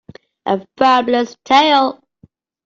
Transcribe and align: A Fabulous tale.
A 0.47 0.57
Fabulous 0.79 1.37
tale. 1.43 2.01